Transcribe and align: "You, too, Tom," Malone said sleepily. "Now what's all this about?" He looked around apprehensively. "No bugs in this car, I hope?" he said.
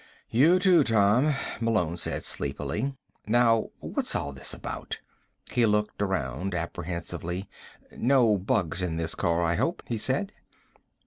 "You, 0.31 0.57
too, 0.57 0.83
Tom," 0.83 1.35
Malone 1.59 1.95
said 1.95 2.23
sleepily. 2.23 2.95
"Now 3.27 3.69
what's 3.81 4.15
all 4.15 4.33
this 4.33 4.51
about?" 4.51 4.99
He 5.51 5.67
looked 5.67 6.01
around 6.01 6.55
apprehensively. 6.55 7.47
"No 7.95 8.39
bugs 8.39 8.81
in 8.81 8.97
this 8.97 9.13
car, 9.13 9.43
I 9.43 9.53
hope?" 9.57 9.83
he 9.85 9.99
said. 9.99 10.33